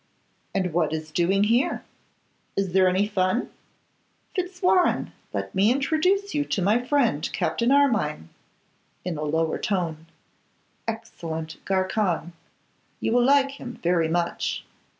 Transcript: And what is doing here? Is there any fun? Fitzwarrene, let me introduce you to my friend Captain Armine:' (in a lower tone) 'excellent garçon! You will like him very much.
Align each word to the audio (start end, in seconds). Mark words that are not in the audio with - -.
And 0.55 0.73
what 0.73 0.93
is 0.93 1.11
doing 1.11 1.43
here? 1.43 1.83
Is 2.55 2.73
there 2.73 2.89
any 2.89 3.07
fun? 3.07 3.51
Fitzwarrene, 4.35 5.11
let 5.31 5.53
me 5.53 5.71
introduce 5.71 6.33
you 6.33 6.43
to 6.43 6.59
my 6.63 6.83
friend 6.83 7.29
Captain 7.31 7.71
Armine:' 7.71 8.29
(in 9.05 9.15
a 9.15 9.21
lower 9.23 9.59
tone) 9.59 10.07
'excellent 10.87 11.57
garçon! 11.65 12.31
You 12.99 13.11
will 13.11 13.23
like 13.23 13.51
him 13.59 13.73
very 13.83 14.07
much. 14.07 14.65